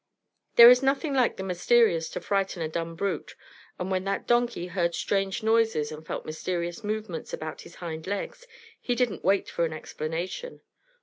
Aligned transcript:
There 0.55 0.71
is 0.71 0.81
nothing 0.81 1.13
like 1.13 1.37
the 1.37 1.43
mysterious 1.43 2.09
to 2.09 2.19
frighten 2.19 2.63
a 2.63 2.67
dumb 2.67 2.95
brute, 2.95 3.35
and 3.77 3.91
when 3.91 4.03
that 4.05 4.25
donkey 4.25 4.65
heard 4.65 4.95
strange 4.95 5.43
noises 5.43 5.91
and 5.91 6.03
felt 6.03 6.25
mysterious 6.25 6.83
movements 6.83 7.33
about 7.33 7.61
his 7.61 7.75
hind 7.75 8.07
legs, 8.07 8.47
he 8.79 8.95
didn't 8.95 9.23
wait 9.23 9.47
for 9.47 9.63
an 9.63 9.73
explanation. 9.73 10.61